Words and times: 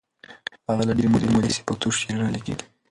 هغه 0.67 0.83
له 0.87 0.93
ډېرې 0.97 1.09
مودې 1.11 1.27
راهیسې 1.33 1.65
پښتو 1.67 1.95
شعرونه 1.99 2.29
لیکي. 2.35 2.53